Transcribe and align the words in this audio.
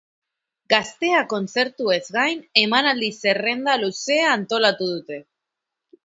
Gaztea 0.73 1.17
kontzertuez 1.33 1.99
gain, 2.15 2.41
emanaldi 2.61 3.09
zerrenda 3.25 3.75
luzea 3.83 4.31
antolatu 4.37 4.89
dute. 4.95 5.21